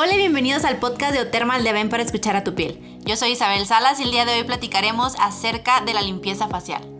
[0.00, 2.78] Hola y bienvenidos al podcast de Otermal de Ven para escuchar a tu piel.
[3.04, 6.97] Yo soy Isabel Salas y el día de hoy platicaremos acerca de la limpieza facial.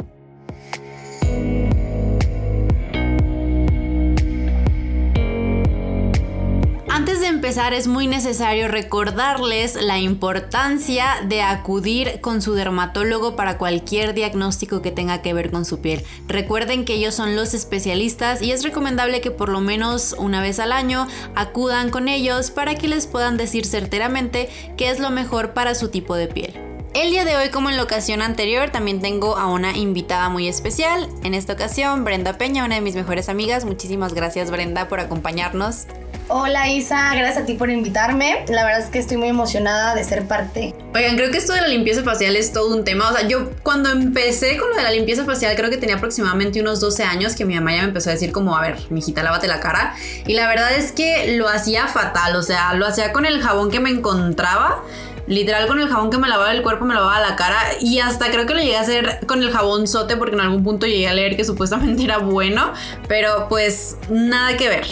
[7.18, 13.58] Antes de empezar es muy necesario recordarles la importancia de acudir con su dermatólogo para
[13.58, 16.04] cualquier diagnóstico que tenga que ver con su piel.
[16.28, 20.60] Recuerden que ellos son los especialistas y es recomendable que por lo menos una vez
[20.60, 25.54] al año acudan con ellos para que les puedan decir certeramente qué es lo mejor
[25.54, 26.54] para su tipo de piel.
[26.94, 30.46] El día de hoy, como en la ocasión anterior, también tengo a una invitada muy
[30.46, 31.08] especial.
[31.24, 33.64] En esta ocasión, Brenda Peña, una de mis mejores amigas.
[33.64, 35.86] Muchísimas gracias, Brenda, por acompañarnos.
[36.30, 38.44] Hola Isa, gracias a ti por invitarme.
[38.48, 40.74] La verdad es que estoy muy emocionada de ser parte.
[40.94, 43.08] Oigan, creo que esto de la limpieza facial es todo un tema.
[43.08, 46.60] O sea, yo cuando empecé con lo de la limpieza facial, creo que tenía aproximadamente
[46.60, 49.22] unos 12 años que mi mamá ya me empezó a decir como, a ver, mijita,
[49.22, 49.94] lávate la cara.
[50.26, 52.36] Y la verdad es que lo hacía fatal.
[52.36, 54.82] O sea, lo hacía con el jabón que me encontraba.
[55.28, 58.30] Literal con el jabón que me lavaba el cuerpo me lavaba la cara y hasta
[58.30, 61.06] creo que lo llegué a hacer con el jabón sote porque en algún punto llegué
[61.06, 62.72] a leer que supuestamente era bueno,
[63.08, 64.86] pero pues nada que ver.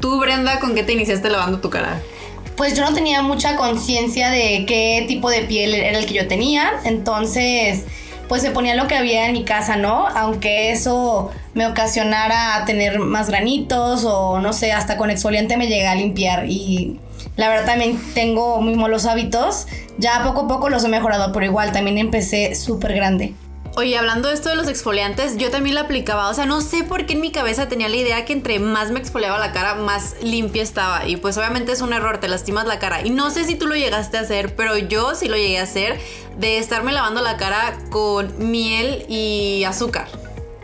[0.00, 2.00] Tú, Brenda, ¿con qué te iniciaste lavando tu cara?
[2.56, 6.28] Pues yo no tenía mucha conciencia de qué tipo de piel era el que yo
[6.28, 7.84] tenía, entonces
[8.28, 10.06] pues se ponía lo que había en mi casa, ¿no?
[10.08, 15.86] Aunque eso me ocasionara tener más granitos o no sé, hasta con exfoliante me llegué
[15.88, 17.00] a limpiar y
[17.36, 19.66] la verdad también tengo muy malos hábitos.
[19.96, 23.34] Ya poco a poco los he mejorado, pero igual también empecé súper grande.
[23.78, 26.30] Oye, hablando de esto de los exfoliantes, yo también lo aplicaba.
[26.30, 28.90] O sea, no sé por qué en mi cabeza tenía la idea que entre más
[28.90, 31.06] me exfoliaba la cara, más limpia estaba.
[31.06, 33.06] Y pues obviamente es un error, te lastimas la cara.
[33.06, 35.62] Y no sé si tú lo llegaste a hacer, pero yo sí lo llegué a
[35.62, 35.96] hacer
[36.40, 40.08] de estarme lavando la cara con miel y azúcar.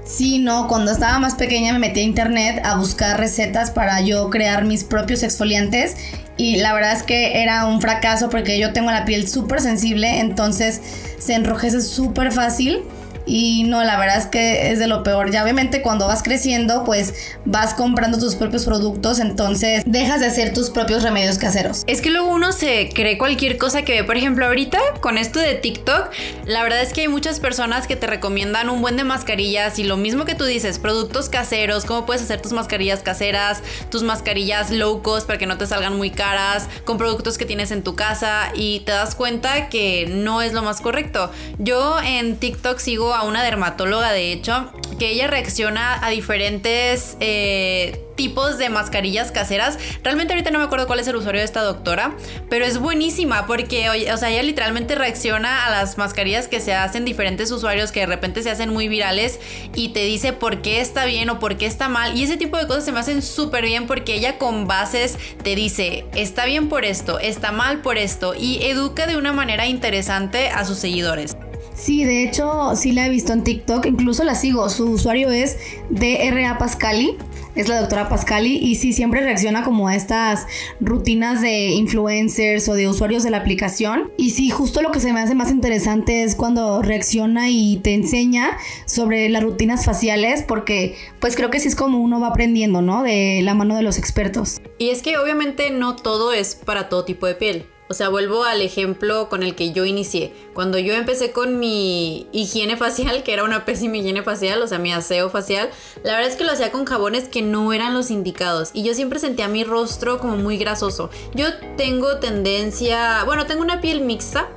[0.05, 4.29] Sí, no, cuando estaba más pequeña me metí a internet a buscar recetas para yo
[4.29, 5.97] crear mis propios exfoliantes
[6.37, 10.19] y la verdad es que era un fracaso porque yo tengo la piel súper sensible,
[10.19, 10.83] entonces
[11.19, 12.83] se enrojece súper fácil
[13.27, 15.31] y no, la verdad es que es de lo peor.
[15.31, 20.53] Ya obviamente cuando vas creciendo, pues vas comprando tus propios productos, entonces dejas de hacer
[20.53, 21.83] tus propios remedios caseros.
[21.87, 24.05] Es que luego uno se cree cualquier cosa que ve.
[24.05, 26.11] Por ejemplo, ahorita con esto de TikTok,
[26.47, 29.85] la verdad es que hay muchas personas que te recomiendan un buen de mascarillas y
[29.85, 34.71] lo mismo que tú dices, productos caseros, cómo puedes hacer tus mascarillas caseras, tus mascarillas
[34.71, 37.95] low cost para que no te salgan muy caras, con productos que tienes en tu
[37.95, 41.31] casa y te das cuenta que no es lo más correcto.
[41.59, 48.05] Yo en TikTok sigo a una dermatóloga, de hecho, que ella reacciona a diferentes eh,
[48.15, 49.79] tipos de mascarillas caseras.
[50.03, 52.15] Realmente ahorita no me acuerdo cuál es el usuario de esta doctora,
[52.49, 57.05] pero es buenísima porque, o sea, ella literalmente reacciona a las mascarillas que se hacen
[57.05, 59.41] diferentes usuarios que de repente se hacen muy virales
[59.75, 62.17] y te dice por qué está bien o por qué está mal.
[62.17, 65.55] Y ese tipo de cosas se me hacen súper bien porque ella con bases te
[65.55, 70.51] dice, está bien por esto, está mal por esto y educa de una manera interesante
[70.51, 71.34] a sus seguidores.
[71.75, 74.69] Sí, de hecho, sí la he visto en TikTok, incluso la sigo.
[74.69, 75.59] Su usuario es
[75.91, 77.17] DRA Pascali,
[77.57, 80.47] es la doctora Pascali, y sí, siempre reacciona como a estas
[80.81, 84.13] rutinas de influencers o de usuarios de la aplicación.
[84.17, 87.93] Y sí, justo lo que se me hace más interesante es cuando reacciona y te
[87.93, 88.57] enseña
[88.87, 93.03] sobre las rutinas faciales, porque pues creo que sí es como uno va aprendiendo, ¿no?
[93.03, 94.61] De la mano de los expertos.
[94.79, 97.67] Y es que obviamente no todo es para todo tipo de piel.
[97.89, 100.33] O sea, vuelvo al ejemplo con el que yo inicié.
[100.55, 104.79] Cuando yo empecé con mi higiene facial, que era una pésima higiene facial, o sea,
[104.79, 105.69] mi aseo facial,
[106.03, 108.71] la verdad es que lo hacía con jabones que no eran los indicados.
[108.73, 111.11] Y yo siempre sentía mi rostro como muy grasoso.
[111.35, 111.47] Yo
[111.77, 114.49] tengo tendencia, bueno, tengo una piel mixta.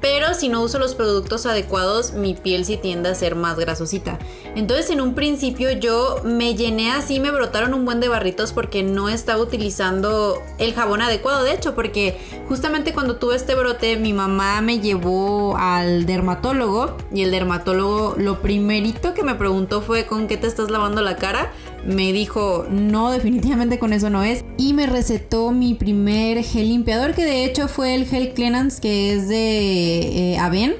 [0.00, 4.18] Pero si no uso los productos adecuados, mi piel sí tiende a ser más grasosita.
[4.56, 8.82] Entonces en un principio yo me llené así, me brotaron un buen de barritos porque
[8.82, 11.44] no estaba utilizando el jabón adecuado.
[11.44, 12.18] De hecho, porque
[12.48, 18.40] justamente cuando tuve este brote, mi mamá me llevó al dermatólogo y el dermatólogo lo
[18.40, 21.52] primerito que me preguntó fue ¿con qué te estás lavando la cara?
[21.86, 24.44] Me dijo, no, definitivamente con eso no es.
[24.56, 29.14] Y me recetó mi primer gel limpiador, que de hecho fue el gel Cleanance, que
[29.14, 30.74] es de eh, Aven.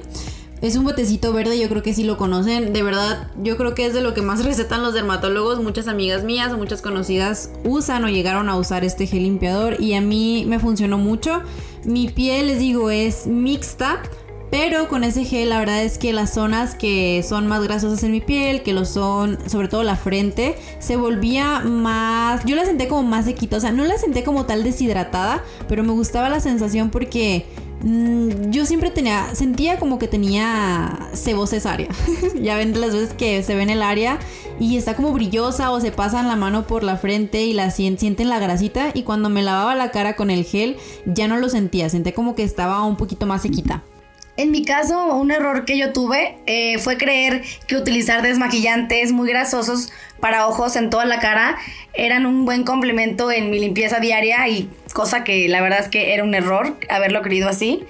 [0.61, 2.71] Es un botecito verde, yo creo que sí lo conocen.
[2.71, 5.59] De verdad, yo creo que es de lo que más recetan los dermatólogos.
[5.59, 9.95] Muchas amigas mías o muchas conocidas usan o llegaron a usar este gel limpiador y
[9.95, 11.41] a mí me funcionó mucho.
[11.83, 14.03] Mi piel, les digo, es mixta.
[14.51, 18.11] Pero con ese gel la verdad es que las zonas que son más grasosas en
[18.11, 22.43] mi piel, que lo son sobre todo la frente, se volvía más...
[22.43, 25.83] Yo la senté como más sequita, o sea, no la senté como tal deshidratada, pero
[25.83, 27.45] me gustaba la sensación porque
[27.81, 31.87] mm, yo siempre tenía, sentía como que tenía sebo cesárea.
[32.41, 34.19] ya ven las veces que se ve en el área
[34.59, 38.27] y está como brillosa o se pasan la mano por la frente y la sienten
[38.27, 40.75] la grasita y cuando me lavaba la cara con el gel
[41.05, 43.85] ya no lo sentía, sentía como que estaba un poquito más sequita.
[44.41, 49.29] En mi caso, un error que yo tuve eh, fue creer que utilizar desmaquillantes muy
[49.29, 51.59] grasosos para ojos en toda la cara
[51.93, 56.15] eran un buen complemento en mi limpieza diaria y cosa que la verdad es que
[56.15, 57.83] era un error haberlo creído así.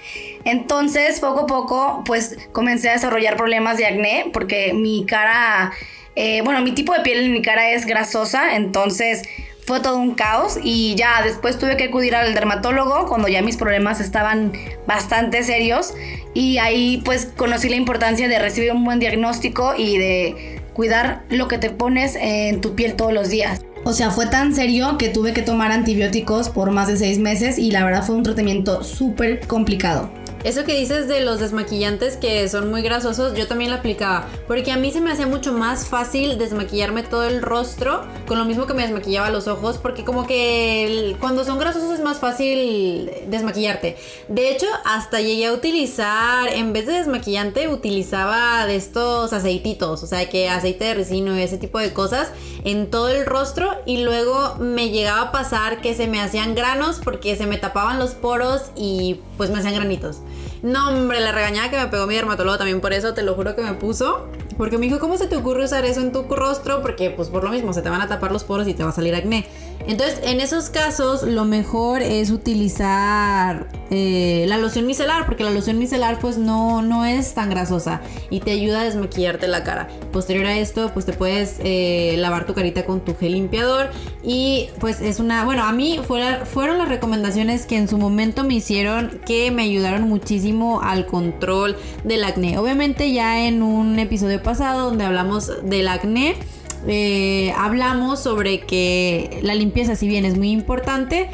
[0.43, 5.71] Entonces, poco a poco, pues comencé a desarrollar problemas de acné porque mi cara,
[6.17, 9.23] eh, bueno, mi tipo de piel en mi cara es grasosa, entonces
[9.71, 13.55] fue todo un caos y ya después tuve que acudir al dermatólogo cuando ya mis
[13.55, 14.51] problemas estaban
[14.85, 15.93] bastante serios
[16.33, 21.47] y ahí pues conocí la importancia de recibir un buen diagnóstico y de cuidar lo
[21.47, 23.61] que te pones en tu piel todos los días.
[23.85, 27.57] O sea, fue tan serio que tuve que tomar antibióticos por más de seis meses
[27.57, 30.11] y la verdad fue un tratamiento súper complicado.
[30.43, 34.27] Eso que dices de los desmaquillantes que son muy grasosos, yo también lo aplicaba.
[34.47, 38.45] Porque a mí se me hacía mucho más fácil desmaquillarme todo el rostro con lo
[38.45, 39.77] mismo que me desmaquillaba los ojos.
[39.77, 43.97] Porque como que cuando son grasosos es más fácil desmaquillarte.
[44.29, 50.01] De hecho, hasta llegué a utilizar, en vez de desmaquillante, utilizaba de estos aceititos.
[50.01, 52.31] O sea, que aceite de resino y ese tipo de cosas
[52.63, 53.77] en todo el rostro.
[53.85, 57.99] Y luego me llegaba a pasar que se me hacían granos porque se me tapaban
[57.99, 60.17] los poros y pues me hacían granitos.
[60.63, 63.55] No, hombre, la regañada que me pegó mi dermatólogo también por eso, te lo juro
[63.55, 64.27] que me puso.
[64.57, 66.81] Porque me dijo, ¿cómo se te ocurre usar eso en tu rostro?
[66.81, 68.89] Porque pues por lo mismo, se te van a tapar los poros y te va
[68.89, 69.47] a salir acné.
[69.91, 75.79] Entonces, en esos casos, lo mejor es utilizar eh, la loción micelar, porque la loción
[75.79, 77.99] micelar pues no, no es tan grasosa
[78.29, 79.89] y te ayuda a desmaquillarte la cara.
[80.13, 83.89] Posterior a esto, pues te puedes eh, lavar tu carita con tu gel limpiador
[84.23, 88.53] y pues es una, bueno, a mí fueron las recomendaciones que en su momento me
[88.53, 92.57] hicieron que me ayudaron muchísimo al control del acné.
[92.57, 96.37] Obviamente ya en un episodio pasado donde hablamos del acné,
[96.87, 101.29] eh, hablamos sobre que la limpieza, si bien es muy importante,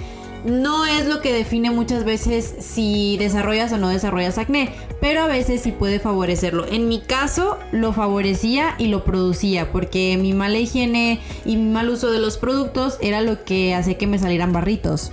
[0.45, 4.69] no es lo que define muchas veces si desarrollas o no desarrollas acné,
[5.01, 6.65] pero a veces sí puede favorecerlo.
[6.67, 11.89] En mi caso lo favorecía y lo producía porque mi mala higiene y mi mal
[11.89, 15.11] uso de los productos era lo que hacía que me salieran barritos.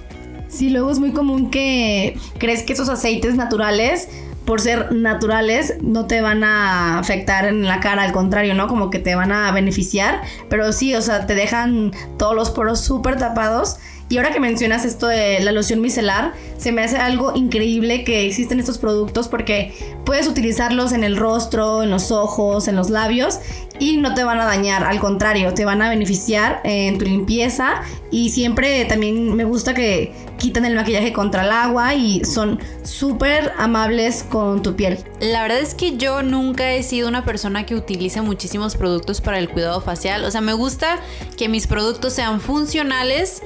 [0.48, 4.08] Sí, luego es muy común que crees que esos aceites naturales
[4.44, 8.68] por ser naturales, no te van a afectar en la cara, al contrario, ¿no?
[8.68, 12.80] Como que te van a beneficiar, pero sí, o sea, te dejan todos los poros
[12.80, 13.78] súper tapados
[14.14, 18.24] y ahora que mencionas esto de la loción micelar, se me hace algo increíble que
[18.24, 19.74] existen estos productos porque
[20.04, 23.40] puedes utilizarlos en el rostro, en los ojos, en los labios
[23.80, 27.82] y no te van a dañar, al contrario, te van a beneficiar en tu limpieza
[28.12, 33.52] y siempre también me gusta que quitan el maquillaje contra el agua y son súper
[33.58, 34.98] amables con tu piel.
[35.18, 39.40] La verdad es que yo nunca he sido una persona que utilice muchísimos productos para
[39.40, 41.00] el cuidado facial, o sea, me gusta
[41.36, 43.42] que mis productos sean funcionales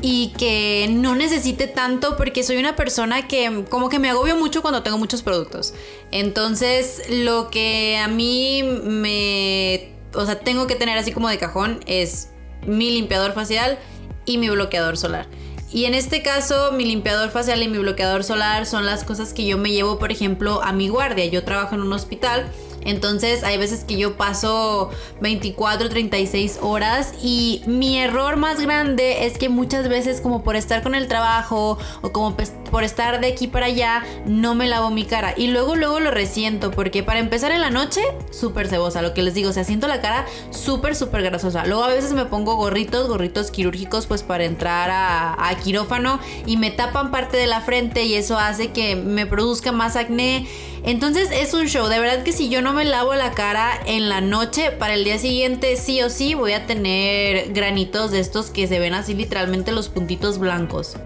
[0.00, 4.62] y que no necesite tanto porque soy una persona que como que me agobio mucho
[4.62, 5.74] cuando tengo muchos productos.
[6.10, 11.80] Entonces, lo que a mí me, o sea, tengo que tener así como de cajón
[11.86, 12.30] es
[12.66, 13.78] mi limpiador facial
[14.24, 15.26] y mi bloqueador solar.
[15.70, 19.46] Y en este caso, mi limpiador facial y mi bloqueador solar son las cosas que
[19.46, 21.26] yo me llevo, por ejemplo, a mi guardia.
[21.26, 22.50] Yo trabajo en un hospital
[22.90, 24.90] entonces hay veces que yo paso
[25.20, 30.82] 24, 36 horas y mi error más grande es que muchas veces como por estar
[30.82, 32.36] con el trabajo o como
[32.70, 36.10] por estar de aquí para allá no me lavo mi cara y luego luego lo
[36.10, 39.64] resiento porque para empezar en la noche súper cebosa, lo que les digo, o sea,
[39.64, 41.66] siento la cara súper súper grasosa.
[41.66, 46.56] Luego a veces me pongo gorritos, gorritos quirúrgicos pues para entrar a, a quirófano y
[46.56, 50.46] me tapan parte de la frente y eso hace que me produzca más acné.
[50.84, 54.08] Entonces es un show, de verdad que si yo no me lavo la cara en
[54.08, 58.50] la noche, para el día siguiente sí o sí voy a tener granitos de estos
[58.50, 60.96] que se ven así literalmente los puntitos blancos.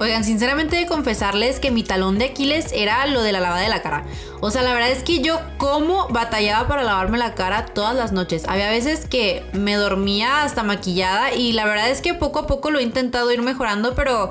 [0.00, 3.68] Oigan, sinceramente de confesarles que mi talón de Aquiles era lo de la lavada de
[3.68, 4.06] la cara.
[4.40, 8.10] O sea, la verdad es que yo como batallaba para lavarme la cara todas las
[8.10, 8.44] noches.
[8.48, 12.70] Había veces que me dormía hasta maquillada y la verdad es que poco a poco
[12.70, 14.30] lo he intentado ir mejorando, pero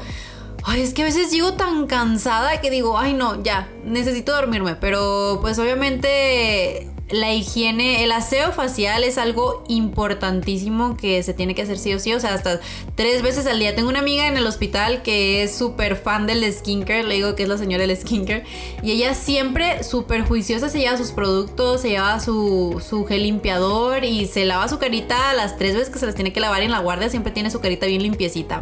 [0.64, 4.76] Ay, es que a veces llego tan cansada que digo, ay no, ya, necesito dormirme.
[4.76, 11.64] Pero pues obviamente la higiene, el aseo facial es algo importantísimo que se tiene que
[11.64, 12.60] hacer sí o sí, o sea, hasta
[12.96, 13.76] tres veces al día.
[13.76, 17.44] Tengo una amiga en el hospital que es súper fan del skincare, le digo que
[17.44, 18.44] es la señora del skincare,
[18.84, 24.04] y ella siempre súper juiciosa se lleva sus productos, se lleva su, su gel limpiador
[24.04, 26.72] y se lava su carita las tres veces que se las tiene que lavar en
[26.72, 28.62] la guardia, siempre tiene su carita bien limpiecita.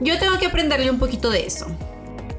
[0.00, 1.66] Yo tengo que aprenderle un poquito de eso.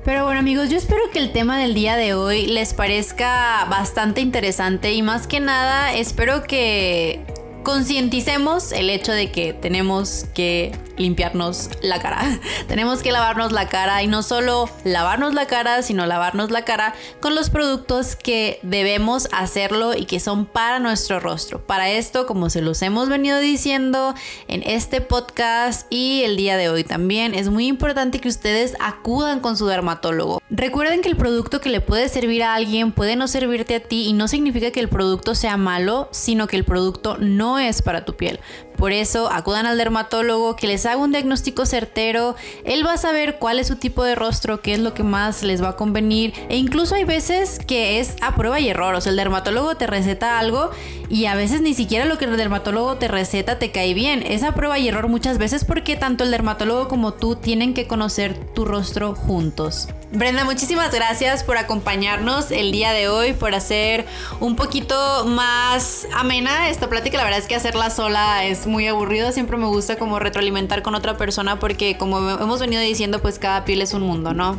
[0.06, 4.20] Pero bueno amigos, yo espero que el tema del día de hoy les parezca bastante
[4.20, 7.26] interesante y más que nada espero que
[7.64, 12.40] concienticemos el hecho de que tenemos que limpiarnos la cara.
[12.68, 16.94] Tenemos que lavarnos la cara y no solo lavarnos la cara, sino lavarnos la cara
[17.20, 21.66] con los productos que debemos hacerlo y que son para nuestro rostro.
[21.66, 24.14] Para esto, como se los hemos venido diciendo
[24.48, 29.40] en este podcast y el día de hoy también, es muy importante que ustedes acudan
[29.40, 30.42] con su dermatólogo.
[30.50, 34.08] Recuerden que el producto que le puede servir a alguien puede no servirte a ti
[34.08, 37.18] y no significa que el producto sea malo, sino que el producto
[37.60, 38.40] es para tu piel.
[38.78, 42.36] Por eso acudan al dermatólogo que les haga un diagnóstico certero.
[42.66, 45.44] Él va a saber cuál es su tipo de rostro, qué es lo que más
[45.44, 46.34] les va a convenir.
[46.50, 48.96] E incluso hay veces que es a prueba y error.
[48.96, 50.72] O sea, el dermatólogo te receta algo
[51.10, 54.24] y a veces ni siquiera lo que el dermatólogo te receta te cae bien.
[54.26, 57.88] Es a prueba y error muchas veces porque tanto el dermatólogo como tú tienen que
[57.88, 59.88] conocer tu rostro juntos.
[60.16, 64.06] Brenda, muchísimas gracias por acompañarnos el día de hoy, por hacer
[64.40, 67.18] un poquito más amena esta plática.
[67.18, 69.32] La verdad es que hacerla sola es muy aburrido.
[69.32, 73.66] Siempre me gusta como retroalimentar con otra persona porque como hemos venido diciendo, pues cada
[73.66, 74.56] piel es un mundo, ¿no?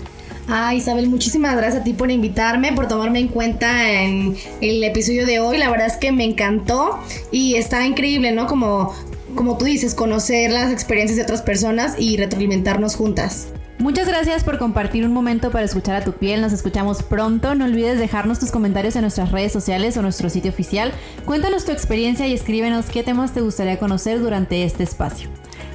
[0.48, 5.24] Ah, Isabel, muchísimas gracias a ti por invitarme, por tomarme en cuenta en el episodio
[5.24, 5.58] de hoy.
[5.58, 6.98] La verdad es que me encantó
[7.30, 8.48] y está increíble, ¿no?
[8.48, 8.92] Como,
[9.36, 13.46] como tú dices, conocer las experiencias de otras personas y retroalimentarnos juntas.
[13.84, 16.40] Muchas gracias por compartir un momento para escuchar a tu piel.
[16.40, 17.54] Nos escuchamos pronto.
[17.54, 20.90] No olvides dejarnos tus comentarios en nuestras redes sociales o nuestro sitio oficial.
[21.26, 25.28] Cuéntanos tu experiencia y escríbenos qué temas te gustaría conocer durante este espacio.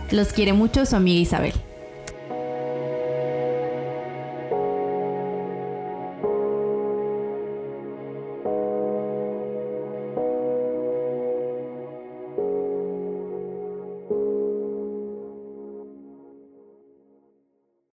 [0.09, 1.53] Los quiere mucho su amiga Isabel.